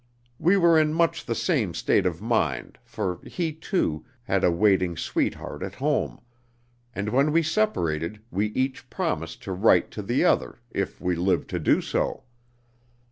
We 0.39 0.57
were 0.57 0.79
in 0.79 0.93
much 0.95 1.25
the 1.27 1.35
same 1.35 1.75
state 1.75 2.07
of 2.07 2.23
mind, 2.23 2.79
for 2.83 3.19
he, 3.23 3.53
too, 3.53 4.03
had 4.23 4.43
a 4.43 4.49
waiting 4.49 4.97
sweetheart 4.97 5.61
at 5.61 5.75
home, 5.75 6.19
and 6.95 7.09
when 7.09 7.31
we 7.31 7.43
separated 7.43 8.19
we 8.31 8.47
each 8.47 8.89
promised 8.89 9.43
to 9.43 9.51
write 9.53 9.91
to 9.91 10.01
the 10.01 10.25
other, 10.25 10.59
if 10.71 10.99
we 10.99 11.15
lived 11.15 11.51
to 11.51 11.59
do 11.59 11.81
so. 11.81 12.23